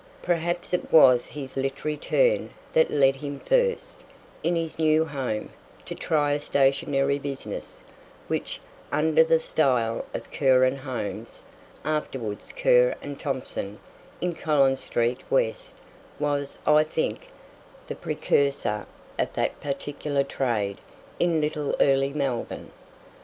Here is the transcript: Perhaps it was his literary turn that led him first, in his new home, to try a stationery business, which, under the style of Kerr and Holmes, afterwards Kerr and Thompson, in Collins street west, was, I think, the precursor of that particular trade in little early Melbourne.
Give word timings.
Perhaps 0.23 0.73
it 0.73 0.91
was 0.91 1.27
his 1.27 1.55
literary 1.55 1.95
turn 1.95 2.49
that 2.73 2.89
led 2.89 3.17
him 3.17 3.37
first, 3.37 4.03
in 4.41 4.55
his 4.55 4.79
new 4.79 5.05
home, 5.05 5.49
to 5.85 5.93
try 5.93 6.33
a 6.33 6.39
stationery 6.39 7.19
business, 7.19 7.83
which, 8.27 8.59
under 8.91 9.23
the 9.23 9.39
style 9.39 10.03
of 10.11 10.31
Kerr 10.31 10.63
and 10.63 10.79
Holmes, 10.79 11.43
afterwards 11.85 12.51
Kerr 12.51 12.95
and 13.03 13.19
Thompson, 13.19 13.77
in 14.21 14.33
Collins 14.33 14.79
street 14.79 15.19
west, 15.29 15.77
was, 16.17 16.57
I 16.65 16.83
think, 16.83 17.27
the 17.85 17.93
precursor 17.93 18.87
of 19.19 19.31
that 19.33 19.61
particular 19.61 20.23
trade 20.23 20.79
in 21.19 21.39
little 21.39 21.75
early 21.79 22.11
Melbourne. 22.11 22.71